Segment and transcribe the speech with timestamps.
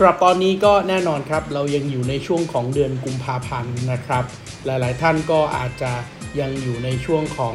[0.00, 4.24] สำหรับตอนนี้ก็แน่นอนครับ เรายังอยู่ในช่วงของเดือนกุมภาพันธ์นะครับ
[4.66, 5.92] หลายๆท่านก็อาจจะ
[6.40, 7.54] ยังอยู่ในช่วงของ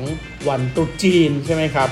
[0.49, 1.89] วันตรุษจีนใช่ไหมครับ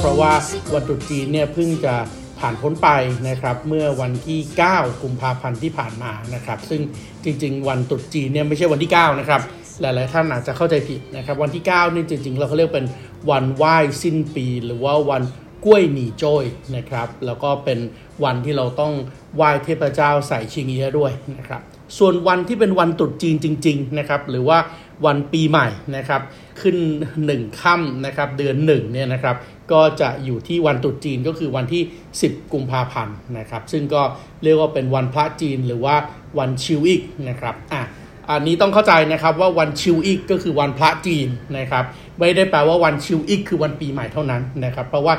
[0.00, 0.32] เพราะว่า
[0.74, 1.94] วันตรุษจีนเนี่ยเพิ่งจะ
[2.40, 2.88] ผ่านพ้นไป
[3.28, 4.40] นะครับเมื่อวันที่
[4.72, 6.80] 9 กุมภาพันธ์ที่ผ่านมานะครับ ซึ่ง
[7.24, 9.40] จริง ๆ วันตรุษจีนเนี่ยไม่ใช่วันที่ 9 นะครับ
[9.80, 12.86] หลายๆท่านอาจจะเข้าใจผิดนะครับ วันที่ 9 นี่จริง ๆ เราเขาเรียกเป็น
[13.30, 15.22] วันไหว้สิ้นปี หรือว่าวัน
[15.64, 16.44] กล้วยหนีโจย
[16.76, 17.78] นะครับ แล้วก็เป็น
[18.24, 18.92] วันที่เราต้อง
[19.36, 21.60] ไหว้เทพเจ้าใส่ชิงเอียด้วยนะครับ
[21.98, 24.58] ส่วนวันที่เป็นวันตรุษจีนจริง ๆ นะครับ หรือว่า
[25.06, 26.22] วันปีใหม่นะครับ
[26.60, 26.76] ขึ้น
[27.20, 29.36] 1ค่ำนะครับ เดือน1เนี่ยนะครับ
[29.72, 31.82] ก็จะอยู่ที่วันตรุษจีนก็คือวันที่
[32.18, 34.02] 10 กุมภาพันธ์นะครับ ซึ่งก็
[34.42, 35.96] เรียกว่าเป็นวันพระจีนหรือว่า
[36.38, 37.82] วันชิวอีกนะครับอะ
[38.30, 41.84] อันนี้ต้องเข้าใจนะครับว่าวันชิวอีกก็คือวันพระจีนนะครับ
[42.18, 45.14] ไม่ได้แปลว่าวันชิวอีกคือวันปีใหม่เท่านั้นนะครับ เพราะว่า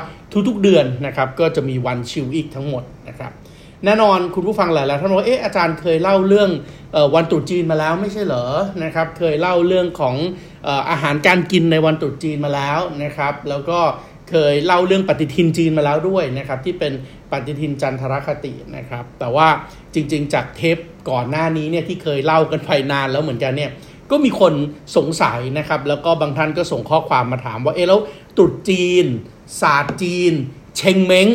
[0.48, 3.32] ทุกๆเดือนนะครับก็จะมีวันชิวอีกทั้งหมดนะครับ
[3.84, 6.50] แน่นอนคุณผู้ฟังหลายๆท่านบอกเอ๊ะอาจารย์เคยเล่าเรื่อง
[6.94, 8.44] ออวันตรุษจีนมาแล้วไม่ใช่เหรอ
[8.84, 10.16] นะครับ เคยเล่าเรื่องของ
[10.66, 13.78] อออาหารการกินในวันตรุษจีนมาแล้วนะครับ แล้วก็
[14.30, 16.92] เคยเล่าเรื่องปฏิทินจีนมาแล้วด้วยนะครับ ที่เป็น
[17.32, 19.48] ปฏิทินจันทรคตินะครับ แต่ว่า
[19.94, 20.78] จริง ๆ จากเทป
[21.10, 23.70] ก่อนหน้านี้เนี่ยที่เคยเล่ากันไปนานแล้วเหมือนกันเนี่ย
[24.10, 24.54] ก็มีคน
[24.96, 28.00] สงสัยนะครับ แล้วก็บางท่านก็ส่งข้อความมาถามว่าเอ๊ะแล้ว
[28.36, 29.06] ตรุษจีน
[29.60, 30.32] ศาสตร์จีน
[30.76, 31.28] เชงเม้ง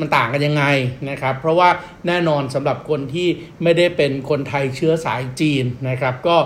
[0.00, 0.64] มันต่างกันยังไง
[1.10, 1.68] นะครับ เพราะว่า
[2.06, 3.28] แน่นอนสำหรับคนที่
[3.62, 6.36] ไม่ได้เป็นคนไทยเชื้อสายจีนนะครับ ก็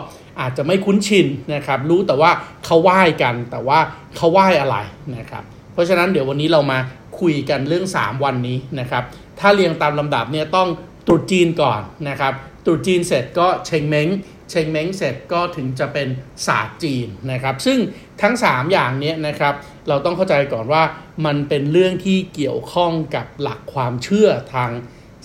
[0.41, 2.31] อาจจะไม่คุ้นชินนะครับ รู้แต่ว่า
[2.65, 3.79] เขาไหว้กันแต่ว่า
[4.17, 4.77] เขาไหว้อะไร
[5.17, 6.79] นะครับ เพราะฉะนั้นเดี๋ยววันนี้เรามา
[7.21, 9.05] คุยกันเรื่อง 3 วันนี้นะครับ
[9.41, 10.69] ถ้าเรียงตามลำดับเนี่ยต้อง
[11.07, 12.33] ตรุษจีนก่อนนะครับ
[12.65, 14.09] ตรุษจีนเสร็จก็เชงเม้ง
[14.51, 16.09] เชงเม้งเสร็จก็ถึงจะเป็น
[16.47, 17.79] ศาสตร์จีนนะครับ ซึ่ง
[18.23, 19.55] ทั้ง 3 อย่างเนี้ยนะครับ
[19.89, 20.83] เราต้องเข้าใจก่อนว่า
[21.27, 24.71] มันเป็นเรื่องที่เกี่ยวข้องกับหลักความเชื่อทาง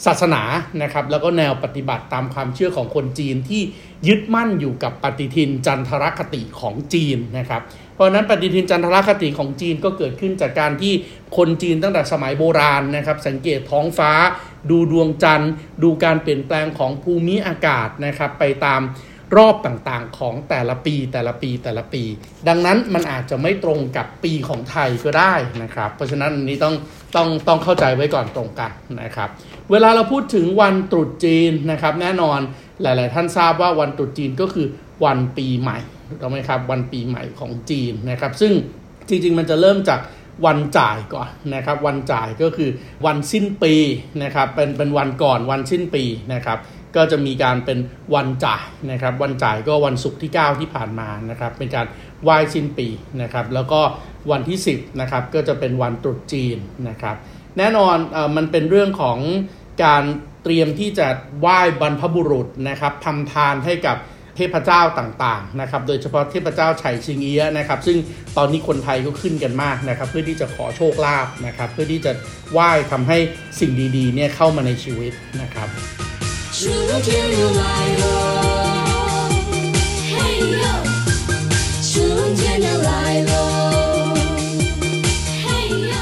[0.06, 0.44] ศาสนา
[0.82, 3.62] นะครับแล้วก็แนวปฏิบัติตามความเชื่อของคนจีนที่
[4.08, 7.62] ยึดมั่นอยู่กับปฏิทินจันทรคติของจีนนะครับ
[7.96, 10.94] เพราะนั้นปฏิทินจันทรคติของจีนก็เกิดขึ้นจากการที่
[11.38, 14.12] คนจีนตั้งแต่สมัยโบราณนะครับ สังเกตท้องฟ้า
[14.70, 15.52] ดูดวงจันทร์
[15.84, 18.82] ดูการเปลี่ยนแปลงของภูมิอากาศนะครับไปตาม
[19.38, 22.04] รอบต่างๆของแต่ละปีแต่ละปีแต่ละปี
[22.48, 26.76] ดังนั้นมันอาจจะไม่ตรงกับปีของไทยก็ได้นะครับ เพราะฉะนั้นอันนี้ต้อง
[27.16, 29.30] ต้องต้องเข้าใจไว้ก่อนตรงกันนะครับ
[29.72, 32.40] เวลาเราพูดถึงวันตรุษจีนนะครับ แน่นอน
[32.82, 34.68] หลาย ๆ ท่านทราบว่าวันตรุษจีนก็คือ
[35.06, 35.78] วันปีใหม่
[36.22, 38.54] ถูกไหมครับวันปีใหม่ของจีนนะครับ ซึ่ง
[39.10, 40.00] จริง ๆ มันจะเริ่มจาก
[40.46, 42.70] วันจ่ายก่อนนะครับ วันจ่ายก็คือ
[43.06, 43.74] วันสิ้นปี
[44.24, 46.04] นะครับเป็นเป็นวันก่อนวันสิ้นปี
[46.34, 46.58] นะครับ
[46.96, 47.80] ก็จะมีการเป็น
[48.16, 51.86] วันจ่ายนะครับ วันจ่ายก็วันศุกร์ที่ 9 ที่ผ่านมานะครับเป็นการ
[52.24, 52.88] ไหว้สิ้นปี
[53.22, 53.82] นะครับ แล้วก็
[54.32, 56.58] วันที่ 10นะครับก็จะเป็นวันตรุษจีน
[56.90, 57.16] นะครับ
[57.58, 59.18] แน่นอนเออมันเป็นเรื่องของ
[59.84, 60.04] การ
[60.44, 61.08] เตรียมที่จะ
[61.40, 63.98] ไหว้บรรพบุรุษนะครับทำทานให้กับ
[64.36, 67.98] เทพเจ้าต่างๆนะครับ โดยเฉพาะเทพเจ้าไฉชิงเอียะนะครับ ซึ่ง
[68.38, 72.12] ตอนนี้คนไทยก็ขึ้นกันมากนะครับ เพื่อที่จะขอโชคลาภนะครับ เพื่อที่จะ
[72.52, 73.18] ไหว้ทำให้
[73.60, 75.70] สิ่งดีๆเนี่ยเข้ามาในชีวิตนะครับ
[76.59, 76.61] 春
[77.07, 77.09] 天
[77.41, 77.65] 又来
[78.01, 78.05] 了，
[80.11, 80.13] 嘿
[80.63, 80.65] 呦，
[81.89, 81.91] 春
[82.39, 82.91] 天又来
[83.29, 83.33] 了，
[85.45, 85.47] 嘿
[85.91, 85.93] 呦。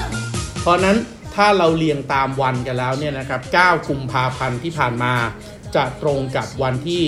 [0.62, 0.96] เพราะฉะนั้น
[1.34, 5.14] ถ้าเราเรียงตามวันกันแล้วเนี่ยนะครับ 9 กุมภาพันธ์ที่ผ่านมา
[5.76, 7.02] จะตรงกับวันที่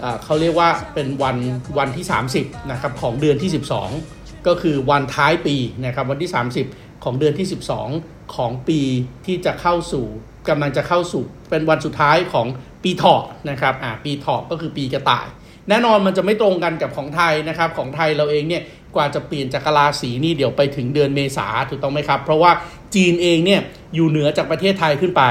[0.00, 1.36] เอ่อเขาเรียกว่าเป็นวัน
[1.78, 2.04] วันที่
[2.36, 3.50] 30นะครับของเดือนที่
[3.98, 6.30] 12 ก็คือวันท้ายปีนะครับวันที่
[6.66, 7.46] 30 ของเดือนที่
[7.90, 8.80] 12 ของปี
[9.26, 10.06] ที่จะเข้าสู่
[10.48, 12.46] กำลังจะเข้าสู่เป็นวันสุดท้ายของ
[12.85, 15.27] ปีถาะนะครับอ่าปีถาะก็คือปีกระต่าย
[15.69, 18.63] แน่นอนมันจะไม่ตรงกันกับของไทยนะครับ ของไทยเราเองเนี่ย
[18.95, 22.51] กว่าจะเปลี่ยนจากกะลาสีนี่เดี๋ยวไปถึงเดือนเมษาถูกต้องไหมครับ เพราะว่า
[22.95, 23.61] จีนเองเนี่ย
[23.95, 25.23] อยู่เหนือจากประเทศไทยขึ้นไป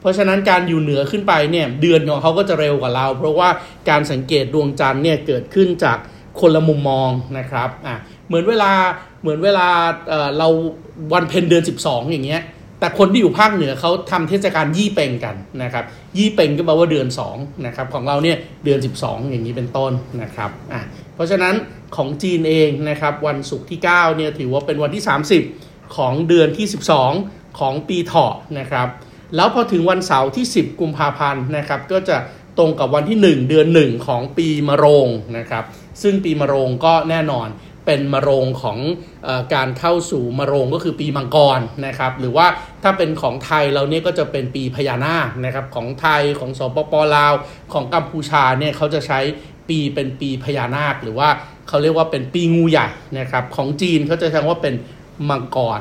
[0.00, 3.48] เพราะฉะนั้นการอยู่เหนือขึ้นไปเนี่ยเดือนของเขาก็จะเร็วกว่าเรา เพราะว่า
[3.90, 5.98] การสังเกตดวงจันทร์เนี่ยเกิดขึ้นจาก
[6.40, 7.96] คนละมุมมองนะครับอะ
[8.26, 8.72] เหมือนเวลา
[9.20, 9.68] เหมือนเวลา
[10.08, 10.48] เอ่อเรา
[11.12, 12.42] วันเพ็ญเดือน 12 อย่างเงี้ย
[12.84, 15.84] แต่คนที่อยู่ภาคเหนือเขาทำเทศกาลยี่เปงกันนะครับ
[16.18, 19.92] ยี่เปงก็แปลว่าเดือน2นะครับของเราเนี่ยเดือน 12 อย่างนี้เป็นต้น
[20.22, 20.82] นะครับอะ
[21.14, 21.54] เพราะฉะนั้น
[21.96, 25.04] ของจีนเองนะครับวันศุกร์ที่9เนี่ยถือว่าเป็นวันที่
[25.48, 26.66] 30 ของเดือนที่
[27.12, 28.88] 12 ของปีเถาะนะครับ
[29.36, 32.16] แล้วพอถึงวันเสาร์ที่ 10 กุมภาพันธ์นะครับ ก็จะ
[32.58, 35.08] ตรงกับวันที่ 1 เดือน 1 ของปีมะโรง
[35.38, 35.64] นะครับ
[36.02, 37.48] ซึ่งปีมะโรงก็แน่นอน
[37.88, 38.78] เป็นมะโรงของ
[39.26, 42.46] อการเข้าสู่มะโรงก็คือปีมังกรนะครับ หรือว่า
[42.84, 47.32] ถ้าเป็นของไทยเราเนี่ยก็จะเป็นปีพญานาคนะครับของไทยของสปปลาว
[47.72, 49.20] ของกัมพูชาเนี่ยเขาจะใช้
[49.68, 51.28] ปีเป็นปีพญานาค หรือว่า
[51.68, 52.86] เขาเรียกว่าเป็นปีงูใหญ่
[53.18, 54.74] นะครับของจีนเขาจะใช้ว่าเป็น
[55.30, 55.80] มังกร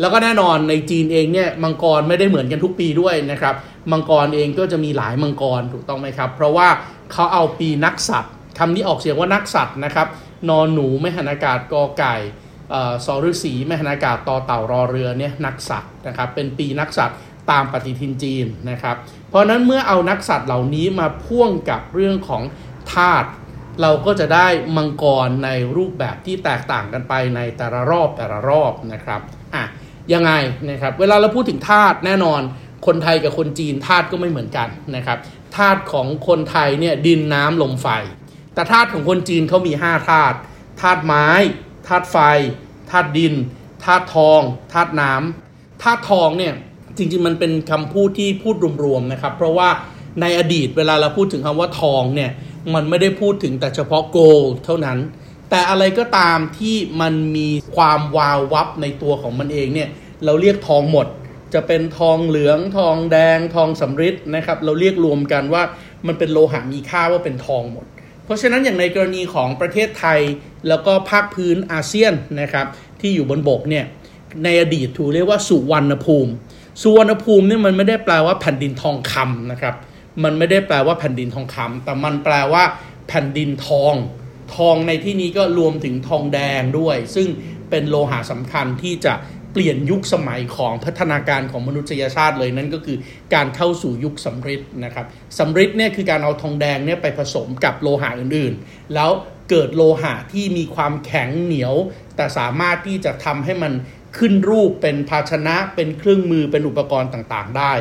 [0.00, 3.54] แล้วก็แน่นอนในจีนเองเนี่ยมังกรไม่ได้เหมือนกันทุกปีด้วยนะครับ
[3.92, 6.68] มังกรเองก็จะมีหลายมังกรถูกต้องไหมครับ เพราะว่า
[7.12, 10.06] เขาเอาปีนักสัตว์คำนี้ออกเสียงว่านักสัตว์นะครับ
[10.50, 12.16] นอนหนูไม่หันอากาศกอไก่
[13.06, 17.18] สอฤษีไม่หันากาศต่อเต่ารอเรือเนี่ยนักสัตว์นะครับเป็นปีนักสัตว์
[17.50, 18.96] ตามปฏิทินจีนนะครับ
[19.28, 22.42] เพราะฉะนั้นเมื่อเอานักสัตว์เหล่านี้มาพ่วงกับเรื่องของ
[22.94, 23.28] ธาตุ
[23.82, 29.20] เราก็จะได้มังกรในรูปแบบที่แตกต่างกันไปในแต่ละรอบแต่ละรอบนะครับ
[29.54, 29.64] อะ
[30.12, 30.32] ยังไง
[30.70, 32.40] นะครับเวลาเราพูดถึงธาตุแน่นอน
[32.86, 35.18] คนไทยกับคนจีนธาตุก็ไม่เหมือนกันนะครับ
[35.56, 37.88] ธาตุของคนไทยเนี่ยดินน้ำลมไฟ
[38.54, 40.36] แต่ธาตุของคนจีนเขามี5ธาตุ
[40.80, 41.28] ธาตุไม้
[41.88, 42.18] ธาตุไฟ
[42.92, 43.34] ธาตุดิน
[43.84, 44.40] ธาตุทอง
[44.72, 46.54] ธาตุน้ำธาตุทองเนี่ย
[46.96, 49.68] จริงๆมันเป็นคำพูดที่พูดรวมๆนะครับ เพราะว่า
[50.20, 52.30] ในอดีตเวลาเราพูดถึงคำว่าทองเนี่ย
[52.74, 54.98] มันไม่ได้พูดถึงแต่เฉพาะโกลเท่านั้น
[55.50, 59.88] แต่อะไรก็ตามที่มันมีความวาววับในตัวของมันเองเนี่ย
[60.24, 61.06] เราเรียกทองหมด
[61.54, 65.62] จะเป็นทองเหลืองทองแดงทองสำริดนะครับ เราเรียกรวมกันว่า
[66.06, 67.86] มันเป็นโลหะมีค่าว่าเป็นทองหมด
[68.24, 70.20] เพราะฉะนั้นอย่างในกรณีของประเทศไทย
[70.68, 72.66] แล้วก็ภาคพื้นอาเซียนนะครับ
[73.02, 73.84] ที่อยู่บนบกเนี่ย
[74.44, 76.32] ในอดีตถูกเรียกว่าสุวรรณภูมิ
[76.82, 79.74] สุวรรณภูมิเนี่ยมันไม่ได้แปลว่าแผ่นดินทองคำนะครับ
[80.24, 82.62] มันไม่ได้แปลว่าแผ่นดินทองคำแต่มันแปลว่า
[83.08, 83.94] แผ่นดินทอง
[84.56, 87.28] ทองในที่นี้ก็รวมถึงทองแดงด้วย ซึ่ง
[87.70, 89.14] เป็นโลหะสำคัญที่จะ
[89.52, 92.98] เปลี่ยนยุคสมัยของพัฒนาการของมนุษยชาติเลยนั่นก็คือ
[93.34, 95.06] การเข้าสู่ยุคสำริดนะครับ
[95.38, 99.10] สำริดเนี่ยคือการเอาทองแดงเนี่ยไปผสมกับโลหะอื่นๆ แล้ว
[99.50, 101.74] เกิดโลหะที่มีความแข็งเหนียว
[102.16, 103.72] แต่สามารถที่จะทำให้มัน
[104.18, 107.72] ขึ้นรูปเป็นภาชนะเป็นเครื่องมือเป็นอุปกรณ์ต่างๆ ได้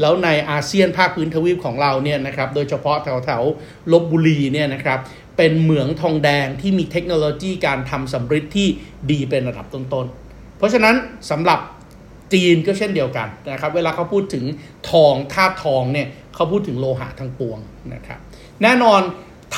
[0.00, 4.98] แล้วในอาเซียนภาคพื้นทวีปของเราเนี่ยนะครับโดยเฉพาะแถวๆลบบุรีเนี่ยนะครับ
[5.36, 8.68] เป็นเหมืองทองแดงที่มีเทคโนโลยีการทำสำริดที่
[9.10, 10.94] ดีเป็นระดับต้นๆ เพราะฉะนั้น
[11.30, 11.60] สำหรับ
[12.32, 14.44] จีนก็เช่นเดียวกันนะครับเวลาเขาพูดถึง
[14.90, 17.58] ทองธาตุทองเนี่ยเขาพูดถึงโลหะทั้งปวง
[17.94, 18.18] นะครับ
[18.62, 19.00] แน่นอน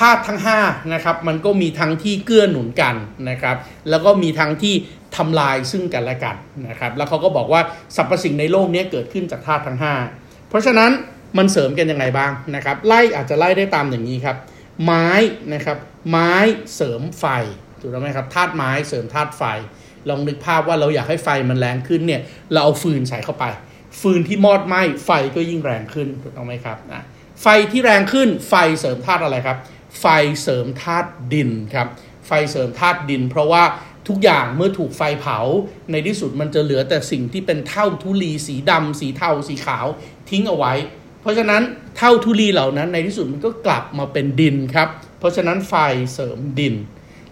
[0.00, 2.94] ธาตุทั้ง5นะครับมันก็มีทั้งที่เกื้อหนุนกัน
[3.30, 3.56] นะครับ
[3.90, 4.74] แล้วก็มีทั้งที่
[5.16, 6.36] ทำลายซึ่งกันและกัน
[6.68, 7.60] นะครับแล้วเขาก็บอกว่า
[7.96, 9.78] สรรพสิ่งในโลกนี้เกิดขึ้นจากธาตุทั้ง
[10.12, 10.90] 5 เพราะฉะนั้น
[11.38, 14.36] มันเสริมกันยังไงบ้างนะครับไล่อาจจะไล่ได้ตามอย่างนี้ครับ
[14.84, 15.08] ไม้
[15.52, 15.78] นะครับ
[16.10, 16.34] ไม้
[16.74, 17.26] เสริมไฟ
[17.80, 19.42] ถูกต้องไหมครับธาตุไม้เสริมธาตุไฟ
[20.08, 22.20] ลองนึกภาพว่าเราอยากให้ไฟมันแรงขึ้นเนี่ย
[22.52, 23.44] เราเอาฟืนใส่เข้าไป
[24.00, 27.02] ฟืนที่มอดไหม้ไฟก็ยิ่งแรงขึ้นถูกต้องไหมครับนะ
[27.42, 29.56] ไฟที่แรงขึ้นไฟเสริมธาตุอะไรครับ
[30.00, 30.06] ไฟ
[30.42, 31.88] เสริมธาตุดินครับ
[32.26, 33.64] ไฟเสริมธาตุดิน เพราะว่า
[34.08, 35.38] ทุกอย่างเมื่อถูกไฟเผา
[35.90, 39.86] ในที่สุดมันจะเหลือแต่สิ่งที่เป็นเท่าทุลีสีดำสีเทาสีขาว
[40.30, 40.72] ทิ้งเอาไว้
[41.20, 41.62] เพราะฉะนั้น
[41.96, 44.88] เถ้าธุลีเหล่านั้นในที่สุดมันก็กลับมาเป็นดินครับ
[45.18, 45.74] เพราะฉะนั้นไฟ
[46.12, 46.74] เสริมดิน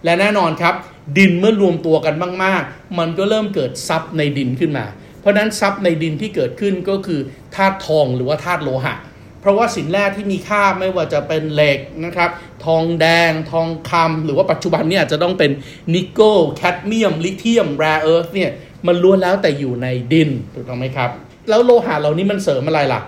[0.03, 0.73] และแน่นอนครับ
[1.17, 4.85] ดินเมื่อรวมตัวกันมาก ๆ มันก็เริ่มเกิดทรัพย์ในดินขึ้นมา
[5.19, 7.19] เพราะฉะนั้นทรัพย์ในดินที่เกิดขึ้นก็คือ
[7.55, 8.95] ธาตุทองหรือว่าธาตุโลหะ
[9.41, 12.29] เพราะว่าสินแร่ที่มีค่าไม่ว่าจะเป็นเหล็กนะครับ
[12.65, 15.51] ทองแดงทองคำหรือว่าปัจจุบันเนี่ยอาจจะต้องเป็น
[15.93, 18.51] นิกเกิลแคดเมียม ลิเทียม rare earth เนี่ย
[18.87, 21.09] มันล้วนแล้วแต่อยู่ในดินถูกต้องไหมครับ
[21.49, 23.01] แล้วโลหะเหล่านี้มันเสริมอะไรล่ะ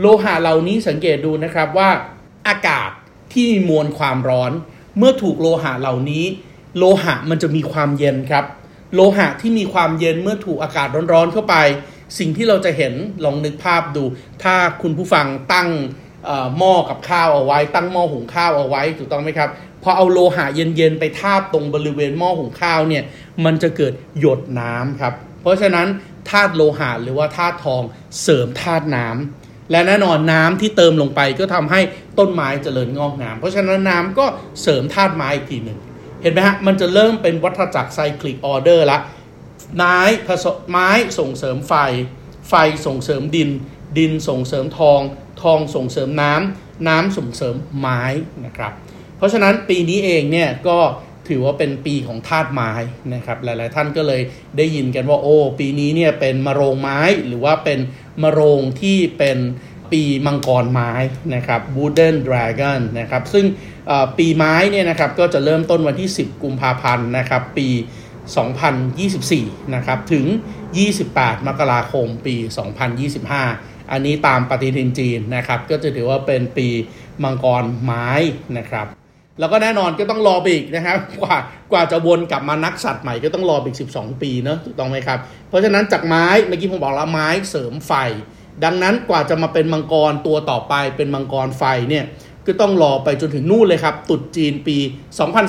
[0.00, 1.90] โลหะเหล่านี้สังเกตดูนะครับว่า
[2.48, 2.90] อากาศ
[3.32, 4.52] ที่มีมวลความร้อน
[4.98, 6.24] เมื่อถูกโลหะเหล่านี้
[6.78, 8.44] โลหะมันจะมีความเย็นครับ
[8.94, 11.56] โลหะที่มีความเย็นเมื่อถูกอากาศร้อนๆเข้าไป
[12.18, 12.94] สิ่งที่เราจะเห็น
[13.24, 14.04] ลองนึกภาพดู
[14.44, 15.68] ถ้าคุณผู้ฟังตั้ง
[16.58, 19.50] หม้อกับข้าวเอาไว้ ตั้งหม้อหุงข้าวเอาไว้ถูกต้องไหมครับ
[19.82, 23.04] พอเอาโลหะเย็นๆไปทาบตรงบริเวณหม้อหุงข้าวเนี่ย
[23.44, 25.86] มันจะเกิดหยดน้ำครับ เพราะฉะนั้น
[26.30, 27.82] ธาตุโลหะหรือว่าธาตุทอง
[28.22, 31.80] เสริมธาตุน้ำและแน่นอนน้ำที่เติมลงไปก็ทำให้
[32.18, 34.26] ต้นไม้เจริญงอกงาม เพราะฉะนั้นน้ำก็
[34.62, 35.78] เสริมธาตุไม้อีกทีหนึ่ง
[36.22, 38.98] เห็นไหมฮะมันจะเริ่มเป็นวัฏจักรไซคลิกออเดอร์ละ
[39.76, 41.74] ไม้ผสมไม้ส่งเสริมไฟ
[42.48, 42.54] ไฟ
[42.86, 43.50] ส่งเสริมดิน
[43.98, 45.00] ดินส่งเสริมทอง
[45.42, 48.02] ทองส่งเสริมน้ำน้ำส่งเสริมไม้
[48.44, 48.72] นะครับ
[49.16, 50.78] เพราะฉะนั้นปีนี้เองเนี่ยก็
[51.28, 52.72] ถือว่าเป็นปีของธาตุไม้
[53.14, 54.22] นะครับหลาย ๆ ท่านก็เลย
[54.56, 57.78] ได้ยินกันว่าโอ้ปีนี้เนี่ยเป็นมะโรงไม้หรือว่าเป็น
[58.22, 59.38] มะโรงที่เป็น
[59.92, 60.92] ปีมังกรไม้
[61.34, 63.44] นะครับ Wooden Dragon นะครับซึ่ง
[64.18, 67.68] ปีไม้เนี่ยนะครับก็จะเริ่มต้นวันที่ 10 กุมภาพันธ์นะครับปี
[68.26, 70.26] 2024 นะครับ ถึง
[70.86, 72.36] 28 มกราคม ปี
[73.14, 76.68] 2025 อันนี้ตามปฏิทินจีนนะครับ ก็จะถือว่าเป็นปี
[77.22, 78.10] มังกรไม้
[78.58, 78.86] นะครับ
[79.40, 81.36] แล้วก็แน่นอนก็ต้องรอไปอีกนะครับ กว่า
[81.72, 85.18] กว่าจะวนกลับมานักสัตว์ใหม่ก็ต้องรออีก 12 ปีเนาะถูกต้องไหมครับ
[85.48, 87.92] เพราะฉะนั้นจากไม้เมื่อกี้ผมบอกแล้วไม้เสริมไฟ
[88.64, 92.04] ดังนั้นกว่าจะมาเป็นมังกรตัวต่อไปเป็นมังกรไฟเนี่ย
[92.46, 94.76] ก็ต้องรอไปจนถึงนู่นเลยครับ ตุดจีนปี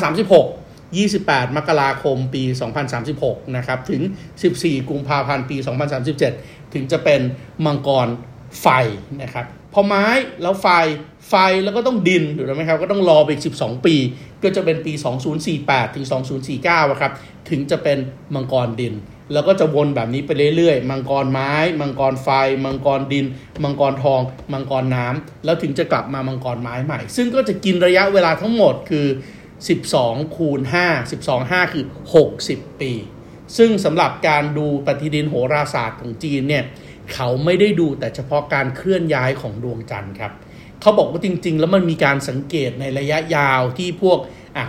[0.08, 2.44] 2036 28 มกราคมปี
[3.00, 4.02] 2036 นะครับ ถึง
[4.46, 5.58] 14 กุมภาพันธ์ ปี
[6.16, 7.22] 2037 ถึงจะเป็น
[7.66, 8.08] มังกร
[8.62, 8.68] ไฟ
[9.22, 10.06] นะครับ พอไม้
[10.42, 10.68] แล้วไฟ
[11.30, 13.96] ไฟแล้วก็ต้องดินถูกไหมครับ ก็ต้องรอไปอีก 12 ปี
[14.44, 14.94] ก็จะเป็นปี
[15.46, 16.06] 2048 ถึง
[16.54, 17.12] 2049 ครับ
[17.50, 17.98] ถึงจะเป็น
[18.36, 18.94] มังกรดิน
[19.34, 22.30] แล้วก็จะวนแบบนี้ไปเรื่อยๆ มังกรไม้ มังกรไฟ
[22.66, 23.26] มังกรดิน
[23.64, 24.22] มังกรทอง
[24.54, 29.08] มังกรน้ำแล้วถึงจะกลับมามังกรไม้ใหม่ ซึ่งก็จะกินระยะเวลาทั้งหมดคือ
[29.66, 31.86] 12 คูณ 5 12 5 คือ
[32.34, 32.94] 60 ปี
[33.58, 36.64] ซึ่งสำหรับการดูปฏิทินโหราศาสตร์ของจีนเนี่ย
[37.14, 40.32] เขาไม่ได้ดูแต่เฉพาะการเคลื่อนย้ายของดวงจันทร์ครับ
[40.82, 44.20] เขาบอกว่าจริง ๆ แล้วมันมีการสังเกตในระยะยาวที่พวก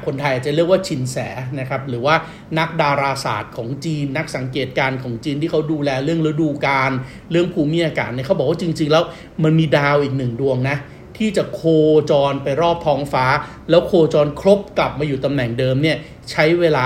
[0.06, 1.16] คนไทยจะเรียกว่าชินแส
[1.58, 2.14] นะครับ หรือว่า
[2.58, 6.90] นักดาราศาสตร์ของจีน นักสังเกตการของจีนที่เขาดูแลเรื่องฤดูกาล
[7.30, 9.04] เรื่องภูมิอากาศเนี่ยเขาบอกว่าจริง ๆ แล้ว
[9.44, 10.76] มันมีดาวอีกหนึ่งดวงนะ
[11.18, 11.62] ที่จะโค
[12.10, 13.24] จรไปรอบท้องฟ้า
[13.70, 15.96] แล้วโคจรครบกลับมาอยู่ตำแหน่งเดิมเนี่ย
[16.30, 16.84] ใช้เวลา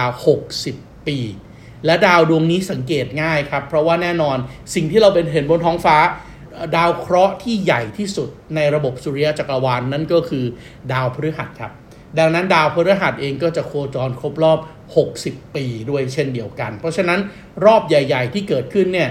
[0.53, 1.19] 60 ปี
[1.87, 4.37] และดาวดวงนี้สังเกตง่ายครับ เพราะว่าแน่นอน
[4.75, 5.97] สิ่งที่เราเป็นเห็นบนท้องฟ้า
[6.77, 10.45] ดาวเคราะห์ที่ใหญ่ที่สุดในระบบสุริยะจักรวาลนนั่นก็คือ
[10.93, 11.73] ดาวพฤหัสครับ
[12.19, 14.59] ดังนั้นดาวพฤหัสเองก็จะโคจรครบรอบ
[15.09, 17.21] 60 ปีด้วยเช่นเดียวกัน เพราะฉะนั้น
[17.65, 19.11] รอบใหญ่ ๆ ที่เกิดขึ้นเนี่ย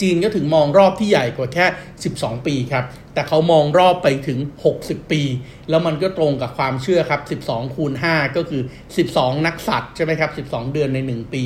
[0.00, 1.66] จีนก็ถึงมองรอบที่ใหญ่กว่าแค่
[2.06, 4.38] 12 ปีครับ แต่เขามองรอบไปถึง
[4.76, 5.22] 60 ปี
[5.68, 8.62] แล้วมันก็ตรงกับความเชื่อครับ 12 คูณ 5 ก็คือ
[9.04, 11.44] 12 นักสัตว์ใช่ไหมครับ 12 เดือนใน 1 ปี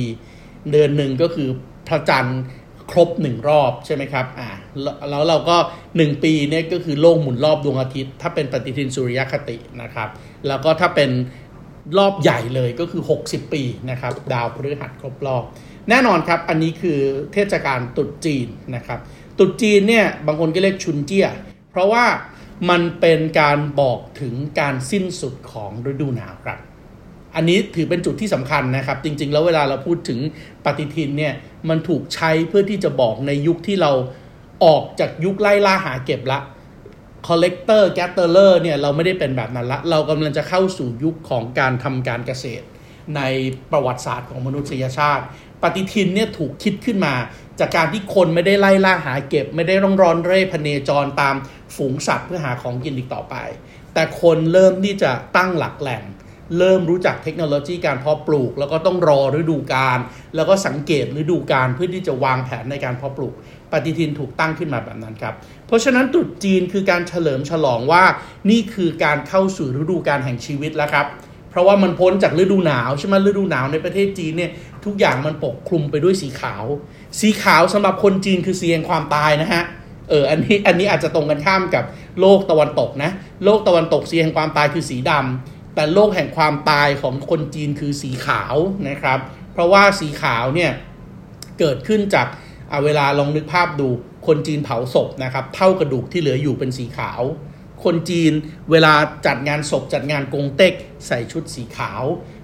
[0.71, 1.49] เดือนหนึ่งก็คือ
[1.87, 2.41] พระจันทร์
[2.91, 4.49] ครบ 1 รอบใช่ไหมครับ อ่า
[5.09, 5.57] แล้วเราก็
[5.89, 10.09] 1 ปีเนี่ยก็คือโลกหมุนรอบดวงอาทิตย์ ถ้าเป็นปฏิทินสุริยคตินะครับ
[10.47, 11.11] แล้วก็ถ้าเป็น
[11.97, 15.43] รอบใหญ่เลยก็คือ 60 ปีนะครับ ดาวพฤหัสครบรอบ
[15.89, 16.99] แน่นอนครับ อันนี้คือ
[17.33, 18.99] เทศกาลตรุษจีนนะครับ
[19.37, 21.27] ตรุษจีนเนี่ยบางคนก็เรียกชุนเจีย
[21.71, 22.05] เพราะว่า
[22.69, 26.59] มันเป็นการบอกถึงการสิ้นสุดของฤดูหนาวครับ
[27.35, 30.19] อันนี้ถือเป็นจุดที่สำคัญนะครับ จริง ๆ แล้วเวลาเราพูดถึง
[30.65, 31.33] ปฏิทินเนี่ย
[31.69, 33.91] มันถูกใช้เพื่อที่จะบอกในยุคที่เรา
[34.65, 36.39] ออกจากยุคไล่ล่าหาเก็บละ
[37.27, 42.65] collector gatherer เนี่ยเราไม่ได้เป็นแบบนั้นละ เรากำลังจะเข้าสู่ยุคของการทำการเกษตร
[43.15, 43.21] ใน
[43.71, 45.25] ประวัติศาสตร์ของมนุษยชาติ
[45.63, 47.13] ปฏิทินเนี่ยถูกคิดขึ้นมา
[47.59, 51.35] จากการที่คนไม่ได้ไล่ล่าหาเก็บ ไม่ได้ร้องร้อนเร่พเนจรตาม
[51.75, 53.35] ฝูงสัตว์เพื่อหาของกินอีกต่อไป
[53.93, 56.03] แต่คนเริ่มที่จะตั้งหลักแหล่ง
[56.57, 59.99] เริ่มรู้จักเทคโนโลยีการเพาะปลูก แล้วก็ต้องรอฤดูกาล
[60.35, 63.33] แล้วก็สังเกตฤดูกาลเพื่อที่จะวางแผนในการเพาะปลูก
[63.71, 65.33] ปฏิทินถูกตั้งขึ้นมาแบบนั้นครับ
[65.67, 68.03] เพราะฉะนั้นตรุษจีนคือการเฉลิมฉลองว่า
[68.49, 71.07] นี่คือการเข้าสู่ฤดูกาลแห่งชีวิตแล้วครับ
[71.49, 74.51] เพราะว่ามันพ้นจากฤดูหนาวใช่ไหมฤดูหนาวในประเทศจีนเนี่ย
[74.85, 76.65] ทุกอย่างมันปกคลุมไปด้วยสีขาว
[77.19, 79.63] สีขาวสำหรับคนจีนคือสีแห่งความตายนะฮะ
[80.09, 81.83] เอออันนี้อันนี้อาจจะตรงกันข้ามกับ
[82.19, 83.11] โลกตะวันตกนะ
[83.43, 88.55] โลกตะวันตกสีแห่งความตายคือสีดำแต่โลกแห่งความตายของคนจีนคือสีขาว
[88.89, 89.19] นะครับ
[89.53, 90.71] เพราะว่าสีขาวเนี่ย
[91.59, 92.27] เกิดขึ้นจาก
[92.83, 93.89] เวลาลองนึกภาพดู
[94.27, 97.21] คนจีนเผาศพนะครับเท่ากระดูกที่เหลืออยู่เป็นสีขาว
[97.83, 98.33] คนจีน
[98.71, 98.93] เวลา
[99.25, 100.73] จัดงานศพจัดงานกงเต็ก
[101.07, 102.03] ใส่ชุดสีขาว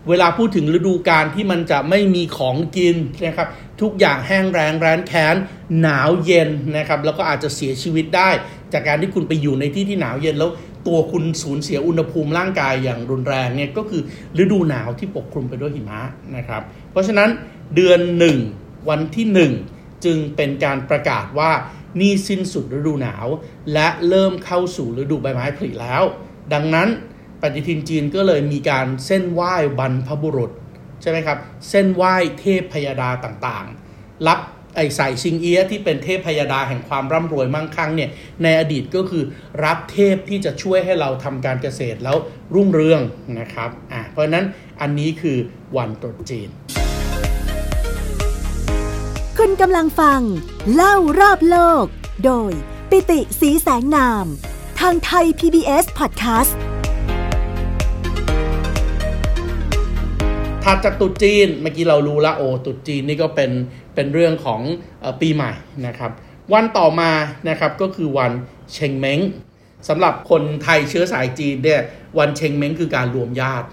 [0.10, 2.96] เวลาพูดถึงฤดูกาลที่มันจะไม่มีของกิน
[3.26, 3.48] นะครับ
[3.82, 5.36] ทุกอย่างแห้งแรงแร้นแค้น
[5.82, 8.30] หนาวเย็นนะครับแล้วก็อาจจะเสียชีวิตได้
[8.74, 10.50] จากการที่คุณไปอยู่ในที่ที่หนาวเย็นแล้ว
[10.88, 14.02] ตัวคุณสูญเสียอุณหภูมิร่างกายอย่างรุนแรงเนี่ยก็คือ
[14.44, 16.02] ฤดูหนาวที่ปกคลุมไปด้วยหิมะ
[16.36, 16.62] นะครับ
[16.92, 17.30] เพราะฉะนั้น
[17.76, 18.38] เดือนหนึ่ง
[18.90, 19.52] วันที่หนึ่ง
[20.06, 21.52] จึงเป็นการประกาศว่า
[22.00, 23.26] นี่สิ้นสุดฤดูหนาว
[23.74, 26.04] และเริ่มเข้าสู่ฤดูใบไม้ผลิแล้ว
[26.54, 26.88] ดังนั้น
[27.42, 30.52] ปฏิทินจีนก็เลยมีการเส้นไหว้บรรพบุรุษ
[31.02, 31.38] ใช่ไหมครับ
[31.70, 34.40] เส้นไหว้เทพพยาดาต่างๆ รับ
[34.76, 38.10] ไอใส่ชิงเอียที่เป็นเทพพยาดาแห่งความร่ำรวยมั่งคั่งเนี่ย
[38.44, 39.24] ในอดีตก็คือ
[39.64, 42.18] รับเทพที่จะช่วยให้เราทำการเกษตรแล้ว
[42.54, 43.02] รุ่งเรือง
[43.40, 44.46] นะครับอ่าเพราะนั้น
[44.82, 45.38] อันนี้คือ
[45.78, 46.50] วันตรุษจีน
[49.38, 50.22] คุณกำลังฟัง
[50.74, 51.86] เล่ารอบโลก
[52.26, 52.52] โดย
[52.90, 54.26] ปิติสีแสงนาม
[54.80, 56.54] ทางไทย PBS Podcast
[60.70, 63.52] ถัดจากตุจีนเมื่อกี้เรารู้ละโอตุจีนนี่ก็เป็น
[63.96, 64.62] เป็นเรื่องของ
[65.22, 65.52] ปีใหม่
[65.88, 66.12] นะครับ
[66.54, 67.12] วันต่อมา
[67.50, 68.32] นะครับก็คือวัน
[68.74, 69.20] เชงเม้ง
[69.88, 71.82] สำหรับคนไทยเชื้อสายจีนเนี่ย
[72.20, 73.68] วันเชงเม้งคือการรวมญาติ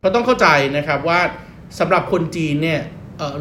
[0.00, 1.20] เราต้องเข้าใจนะครับว่า
[1.78, 2.80] สำหรับคนจีนเนี่ย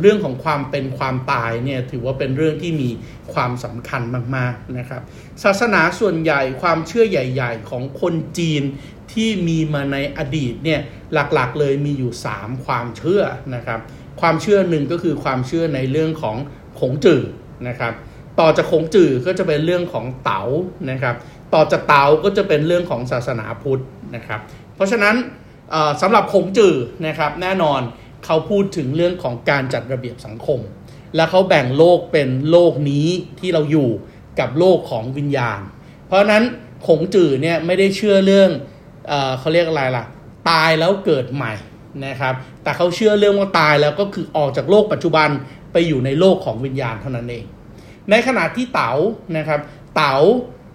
[0.01, 2.89] เรื่องของความเป็นความตายเนี่ยถือว่าเป็นเรื่องที่มี
[3.33, 4.01] ความสำคัญ
[4.35, 5.01] มากๆนะครับ
[5.43, 8.63] ศาสนาส่วนใหญ่ความเชื่อใหญ่ ๆ ของคนจีน
[9.13, 10.79] ที่มีมาในอดีตเนี่ย
[11.13, 13.23] หลักๆเลยมีอยู่ 3 ความเชื่อ
[13.55, 13.79] นะครับ
[14.21, 16.37] ความเชื่อหนึ่งก็คือความเชื่อในเรื่องของ
[16.79, 17.23] ขงจื่อ
[17.67, 17.93] นะครับ
[18.39, 20.41] ต่อจากขงจื่อก็จะเป็นเรื่องของเต๋า
[20.91, 21.15] นะครับ
[21.53, 23.83] ต่อจากเต๋าก็จะเป็นเรื่องของศาสนาพุทธ
[24.15, 24.39] นะครับ
[24.75, 25.15] เพราะฉะนั้น
[26.01, 26.75] สำหรับขงจื่อ
[27.07, 27.81] นะครับแน่นอน
[28.25, 30.59] เขาพูดถึงเรื่องของการจัดระเบียบสังคม
[31.15, 33.07] และเขาแบ่งโลกเป็นโลกนี้
[33.39, 33.89] ที่เราอยู่
[34.39, 35.59] กับโลกของวิญญาณ
[36.07, 36.43] เพราะนั้น
[36.87, 38.49] ขงจื่อเนี่ยไม่ได้เชื่อเรื่อง
[39.07, 40.05] เออเขาเรียกอะไรล่ะ
[40.49, 41.53] ตายแล้วเกิดใหม่
[42.05, 45.29] นะครับ แต่เขาเชื่อเรื่องว่าตายแล้วก็คือออกจากโลกปัจจุบัน
[45.71, 47.45] ไปอยู่ในโลกของวิญญาณเท่านั้นเอง
[48.09, 48.91] ในขณะที่เต๋า
[49.37, 49.59] นะครับ
[49.95, 50.15] เต๋า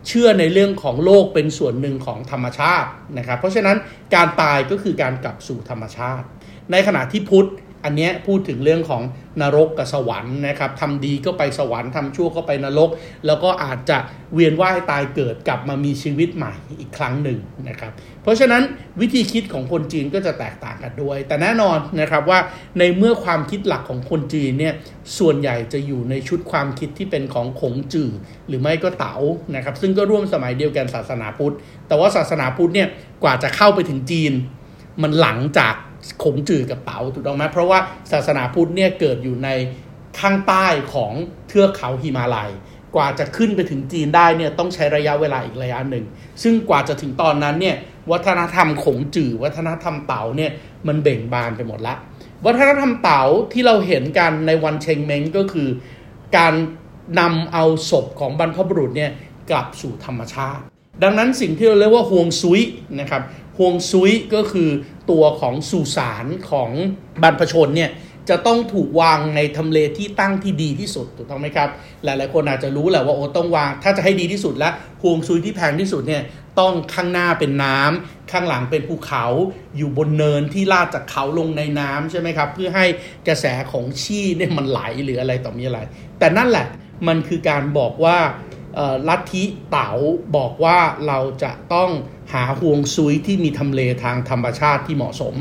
[0.09, 2.89] เชื่อในเรื่องของโลกเป็นส่วนหนึ่งของธรรมชาติ
[3.19, 3.77] นะครับ เพราะฉะนั้น
[4.15, 6.27] การตายก็คือการกลับสู่ธรรมชาติ
[6.73, 7.49] ในขณะที่พุทธ
[7.85, 9.03] อันเนี้ยพูดถึงเรื่องของ
[9.41, 12.91] นรกกับสวรรค์นะครับทำดีก็ไปสวรรค์ทำชั่วก็ไปนรก
[13.27, 13.99] แล้วก็อาจจะ
[14.35, 18.63] เวียนว่ายตายเกิดกลับมามีชีวิตใหม่อีกครั้งหนึ่งนะครับ เพราะฉะนั้น
[19.01, 22.39] วิธีคิดของคนจีนก็จะแตกต่างกันด้วย แต่แน่นอนนะครับว่า
[22.79, 24.75] ในเมื่อความคิดหลักของคนจีนเนี่ย
[25.19, 28.11] ส่วนใหญ่จะอยู่ในชุดความคิดที่เป็นของขงจื่อ
[28.49, 29.15] หรือไม่ก็เต๋า
[29.55, 31.55] นะครับ ซึ่งก็ร่วมสมัยเดียวกันศาสนาพุทธ
[31.89, 32.89] แต่ว่าศาสนาพุทธเนี่ย
[33.23, 34.33] กว่าจะเข้าไปถึงจีน
[35.03, 35.75] มันหลังจาก
[36.23, 37.79] ขงจื่อกับเต๋าถูกต้องไหมเพราะว่า
[38.13, 39.49] ศาสนาพุทธเนี่ยเกิดอยู่ใน
[40.21, 41.13] ข้างใต้ของ
[41.49, 42.51] เทือกเขาหิมาลัย
[42.95, 46.05] กว่าจะขึ้นไปถึงจีนได้เนี่ยต้องใช้ระยะเวลาอีกระยะหนึ่ง
[46.43, 47.77] ซึ่งกว่าจะถึงตอนนั้นเนี่ย
[48.11, 50.51] วัฒนธรรมขงจือวัฒนธรรมเต๋าเนี่ย
[50.87, 51.95] มันเบ่งบานไปหมดละ
[52.47, 55.69] วัฒนธรรมเต๋าที่เราเห็นกันในวันเชงเม้งก็คือ
[56.37, 56.55] การ
[57.21, 59.11] นำเอาศพของบรรพบุรุษเนี่ย
[59.51, 60.63] กลับสู่ธรรมชาติ
[61.03, 62.61] ดังนั้นสิ่งที่เราเรียกว่าฮวงซุย
[63.01, 63.23] นะครับ
[63.63, 64.71] วงซุยก็คือ
[65.11, 66.71] ตัวของสุสานของ
[67.23, 67.91] บรรพชนเนี่ย
[68.29, 71.69] จะต้องถูกวางในทำเลที่ตั้งที่ดีที่สุดถูกต้องไหมครับ
[72.05, 76.23] หลายๆคนอาจจะรู้แหละว่าโอ้ต้องวาง ถ้าจะให้ดีที่สุดแล้วฮวงซุยที่แพงที่สุดเนี่ย
[76.61, 79.25] ต้องข้างหน้าเป็นน้ำข้างหลังเป็นภูเขา
[79.77, 82.87] อยู่บนเนินที่ลาดจากเขาลงในน้ำใช่ไหมครับ เพื่อให้
[83.29, 85.81] กระแสของชี่เนี่ยมันไหลหรืออะไรต่อมีอะไร
[86.19, 86.67] แต่นั่นแหละ
[87.09, 88.19] มันคือการบอกว่า
[89.09, 89.91] ลัทธิเต๋า
[90.37, 91.91] บอกว่าเราจะต้อง
[92.33, 95.35] หาห่วงซุยที่มีทำเลทางธรรมชาติที่เหมาะสม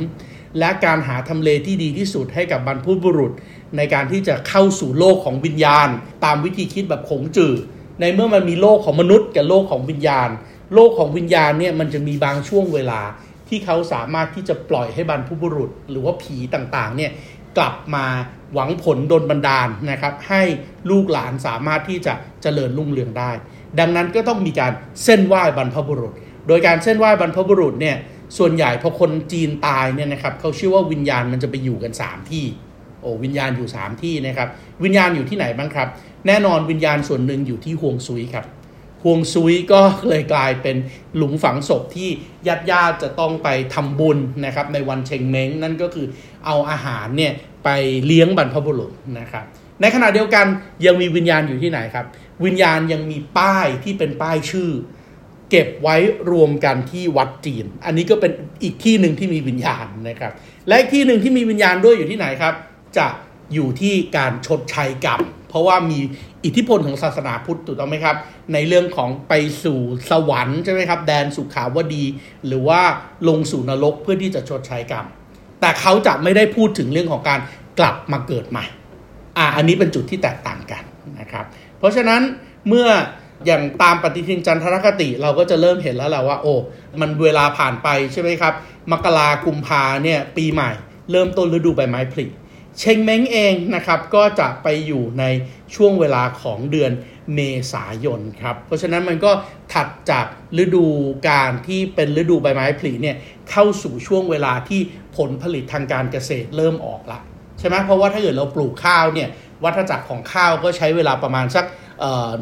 [0.59, 3.31] และการหาทำเลที่ดีที่สุดให้กับบรรพบุรุษ
[3.77, 5.87] ในการที่จะเข้าสู่โลกของวิญญาณ
[6.25, 7.53] ตามวิธีคิดแบบขงจื่อ
[8.01, 10.29] ในเมื่อมันมีโลกของมนุษย์กับโลกของวิญญาณ
[10.73, 13.01] โลกของวิญญาณเนี่ยมันจะมีบางช่วงเวลา
[13.47, 17.11] ที่เขาสามารถที่จะปล่อยให้บรรพบุรุษ หรือว่าผีต่างๆเนี่ย
[17.57, 18.05] กลับมา
[18.53, 20.43] หวังผลดลบันดาลนะครับ ให้
[20.89, 23.31] ลูกหลานสามารถที่จะเจริญรุ่งเรืองได้
[23.79, 24.71] ดังนั้นก็ต้องมีการ
[25.03, 26.13] เส้นไหว้บรรพบุรุษ
[26.47, 27.97] โดยการเส้นไหว้บรรพบุรุษเนี่ย
[28.37, 32.45] ส่วนใหญ่พอคนจีนตายเนี่ยนะครับเขาเชื่อว่าวิญญาณมันจะไปอยู่กัน 3 ที่
[33.01, 34.47] โอ้วิญญาณอยู่ 3 ที่นะครับ
[34.83, 35.87] วิญญาณอยู่ที่ไหนบ้างครับ
[36.27, 38.45] แน่นอนวิญญาณส่วนหนึ่งอยู่ที่ฮวงซุยครับ
[39.03, 40.77] ฮวงซุยก็เลยกลายเป็น
[41.15, 42.09] หลุมฝังศพที่
[42.47, 46.05] ญาติญาติจะต้องไปทำบุญนะครับในวันเชงเม้งนั่นก็คือ
[46.45, 47.69] เอาอาหารเนี่ยไป
[48.05, 49.45] เลี้ยงบรรพบุรุษนะครับ
[49.81, 50.45] ในขณะเดียวกัน
[50.85, 52.05] ยังมีวิญญาณอยู่ที่ไหนครับ
[52.45, 54.69] วิญญาณยังมีป้ายที่เป็นป้ายชื่อ
[55.49, 55.95] เก็บไว้
[56.31, 58.31] รวมกันที่วัดจีน อันนี้ก็เป็น
[58.63, 60.31] อีกที่หนึ่งที่มีวิญญาณนะครับ
[60.67, 62.53] และอีกที่หนึ่งที่มีวิญญาณด้วยอยู่ที่ไหนครับ
[62.97, 63.07] จะ
[63.53, 65.99] อยู่ที่การชดใช้กรรม เพราะว่ามี
[66.45, 68.15] อิทธิพลของศาสนาพุทธถูกต้องไหมครับ
[68.53, 69.33] ในเรื่องของไป
[69.63, 72.03] สู่สวรรค์ใช่ไหมครับ แดนสุขาวดี
[72.47, 72.81] หรือว่า
[73.27, 75.05] ลงสู่นรกเพื่อที่จะชดใช้กรรม
[75.61, 77.39] แต่เขาจะไม่ได้พูดถึงเรื่องของการ
[77.79, 78.65] กลับมาเกิดใหม่
[79.37, 80.83] อ่า อันนี้เป็นจุดที่แตกต่างกัน
[81.19, 81.45] นะครับ
[81.77, 82.21] เพราะฉะนั้น
[82.67, 82.87] เมื่อ
[83.45, 86.53] อย่างตามปฏิทินจันทรคติ เราก็จะเริ่มเห็นแล้วแหละว่า โอ้
[87.01, 88.53] มันเวลาผ่านไปใช่ไหมครับ
[88.91, 90.71] มกรากุมภาเนี่ยปีใหม่
[91.11, 92.25] เริ่มต้นฤดูใบไม้ผลิ
[92.79, 95.23] เชงเม้งเองนะครับก็จะไปอยู่ใน
[95.75, 96.91] ช่วงเวลาของเดือน
[97.35, 97.39] เม
[97.73, 99.31] ษายนครับ เพราะฉะนั้นมันก็
[99.73, 100.25] ถัดจาก
[100.63, 100.85] ฤดู
[101.29, 103.15] การที่เป็นฤดูใบไม้ผลิเนี่ย
[103.49, 104.81] เข้าสู่ช่วงเวลาที่
[105.17, 107.19] ผลผลิตทางการเกษตรเริ่มออกละ
[107.59, 109.29] ใช่ไหมเพราะว่าถ้าเกิดเราปลูกข้าวเนี่ย
[109.63, 111.65] วัฏจักรของข้าวก็ใช้เวลาประมาณสัก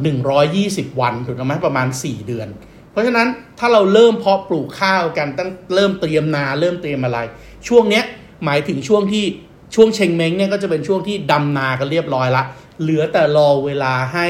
[0.04, 2.48] หนึ่งร้อยยี่สิบวันถูกไหมประมาณ 4 เดือน
[2.92, 3.28] เพราะฉะนั้น
[3.60, 7.20] ถ้าเราเริ่มเพาะปลูกข้าวกันตั้งเริ่มเตรียมนาเริ่มเตรียมอะไร
[7.68, 8.04] ช่วงเนี้ย
[8.46, 9.26] หมายถึงช่วงที่
[9.76, 12.44] ช่วงเชงเม้งเนี่ยก็จะเป็นช่วงที่ดำนากันเรียบร้อยละ
[12.82, 14.28] เหลือแต่รอเวลาให้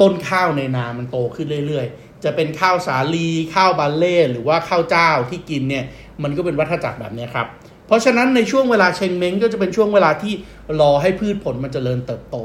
[0.00, 5.84] ต้นข้าวในนามันโตขึ้นเรื่อยๆ จะเป็นข้าวสาลีข้าวบาเล่หรือว่าข้าวเจ้าที่กินเนี่ย
[6.22, 7.46] มันก็เป็นวัฏจักรแบบนี้ครับ
[7.86, 10.34] เพราะฉะนั้นในช่วงเวลาเชงเม้งก็จะเป็นช่วงเวลาที่
[10.80, 12.36] รอให้พืชผลมันจเจริญเติบโต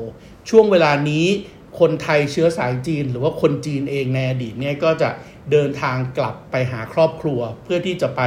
[0.49, 1.25] ช่วงเวลานี้
[1.79, 5.09] คนไทยเชื้อสายจีน หรือว่าคนจีนเองในอดีตเนี่ยก็จะ
[5.51, 8.21] เดินทางกลับไปหาครอบครัว เพื่อที่จะไป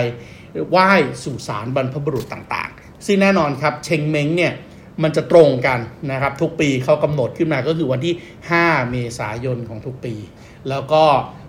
[0.71, 0.91] ไหว้
[1.25, 4.53] สู่สารบรรพบุรุษต่างๆ ซึ่งแน่นอนครับเชงเม้งเนี่ย
[5.03, 5.79] มันจะตรงกัน
[6.11, 8.15] นะครับทุกปีเขากำหนดขึ้นมาก็คือวันที่
[8.53, 10.15] 5 เมษายนของทุกปี
[10.69, 11.05] แล้วก็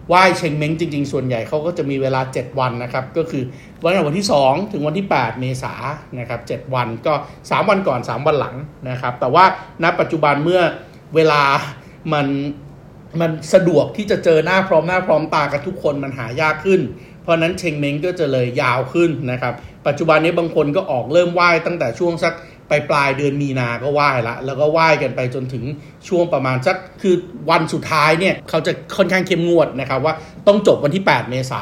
[0.08, 3.44] ไหว้เชงเม้งจริง ๆ ส่วนใหญ่เขาก็จะมีเวลา 7 วันนะครับก็คือ
[3.84, 5.80] วันวันที่ 2 ถึงวันที่ 8 เมษาย
[6.14, 8.56] นนะครับ7วันก็ 3 วันก่อน 3 วันหลัง
[8.90, 9.46] นะครับแต่ว่า
[9.84, 10.62] ณปัจจุบันเมื่อ
[11.16, 11.42] เวลา
[12.14, 12.28] มัน
[13.22, 16.82] มันสะดวกที่จะเจอหน้าพร้อมหน้าพร้อมตากับทุกคนมันหายากขึ้น
[17.22, 19.54] เพราะนั้นเชงเม้งก็จะเลยยาวขึ้นนะครับ
[19.88, 22.34] ปัจจุบันนี้บางคนก็ออกเริ่มไหว้ตั้งแต่ช่วงสัก
[22.70, 25.64] ปลายปลายเดือนมีนาก็ไหว้ละ แล้วก็ไหว้กันไปจนถึง
[26.08, 27.16] ช่วงประมาณสักคือ
[27.50, 30.14] วันสุดท้ายเนี่ยเขาจะค่อนข้างเข้มงวดนะครับว่า
[30.48, 31.62] ต้องจบวันที่ 8 เมษา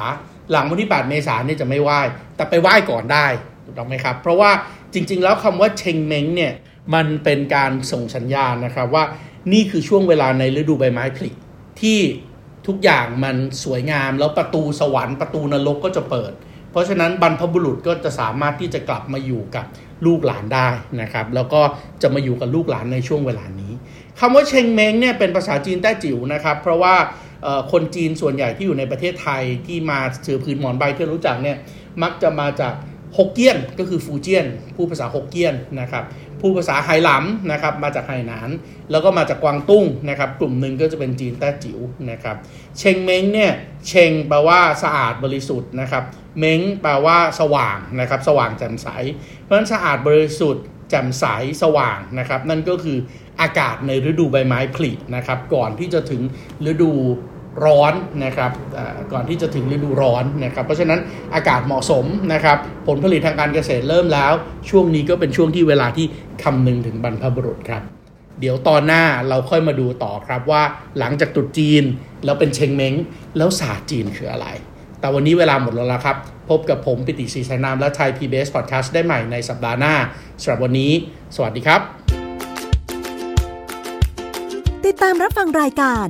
[0.52, 2.00] หลังวันที่ 8 เมษาเนี่ยจะไม่ไหว้
[2.36, 3.26] แต่ไปไหว้ก่อนได้
[3.66, 4.52] ถูกต้องไหมครับ เพราะว่า
[4.94, 6.54] จริง ๆ แล้วคำว่าเชงเม้งเนี่ย
[6.94, 9.04] มันเป็นการส่งสัญญาณนะครับว่า
[9.54, 11.30] นี่คือช่วงเวลาในฤดูใบไม้ผลิ
[11.82, 12.00] ที่
[12.68, 16.34] ทุกอย่างมันสวยงามแล้วประตูสวรรค์ประตูนรกก็จะเปิด
[16.72, 19.66] เพราะฉะนั้นบรรพบุรุษก็จะสามารถที่จะกลับมาอยู่กับ
[20.06, 20.70] ลูกหลานได้
[21.02, 21.62] นะครับ แล้วก็
[22.02, 23.72] จะมาอยู่กับลูกหลานในช่วงเวลานี้
[24.20, 26.96] คำว่าเชงเม้งเนี่ยเป็นภาษาจีนแต้จิ๋วนะครับ เพราะว่า
[27.72, 31.58] คนจีนส่วนใหญ่ที่อยู่ในประเทศไทยที่มาเสือผืนหมอนใบที่รู้จักเนี่ย
[32.04, 32.74] มักจะมาจาก
[33.18, 36.04] ฮกเกี้ยนก็คือฟูเจียน ผู้ภาษาฮกเกี้ยนนะครับ
[36.42, 38.50] ผู้ภาษาไหหลำนะครับมาจากไหหนาน
[38.92, 41.80] แล้วก็มาจากกวางตุ้งนะครับ กลุ่มหนึ่งก็จะเป็นจีนแต้จิ๋ว
[42.12, 42.36] นะครับ
[42.78, 43.52] เชงเม้งเนี่ย
[43.88, 46.04] เชงแปลว่าสะอาดบริสุทธิ์นะครับ
[46.40, 48.88] เม้งแปลว่าสว่างนะครับ สว่างแจ่มใส
[49.42, 51.26] เพราะฉะนั้นสะอาดบริสุทธิ์แจ่มใส
[51.64, 52.98] สว่างนะครับ นั่นก็คือ
[53.42, 56.22] อากาศในฤดูใบไม้ผลินะครับ ก่อนที่จะถึง
[56.72, 56.92] ฤดู
[57.66, 57.94] ร้อน
[58.26, 58.52] นะครับ
[59.12, 61.00] ก่อนที่จะถึงฤดูร้อนนะครับ เพราะฉะนั้น
[61.36, 64.32] อากาศเหมาะสมนะครับ ผลผลิตทางการเกษตรเริ่มแล้ว
[64.70, 66.06] ช่วงนี้ก็เป็นช่วงที่เวลาที่
[66.44, 67.84] คำนึงถึงบรรพบุรุษครับ
[68.40, 70.64] เดี๋ยวตอนหน้าเราค่อยมาดูต่อครับว่า
[71.00, 71.84] หลังจากตรุษจีน
[72.26, 72.94] แล้วเป็นเชงเม้ง
[73.38, 74.48] แล้วศาสตร์จีนคืออะไร
[75.00, 76.18] แต่วันนี้เวลาหมดแล้วละครับ
[76.50, 79.96] พบกับผมปิติศรีชัยนามและไทย PBS Podcast ได้ใหม่ในสัปดาห์หน้า
[80.42, 80.92] สำหรับวันนี้
[81.36, 81.82] สวัสดีครับ
[84.86, 86.10] ติดตามรับฟังรายการ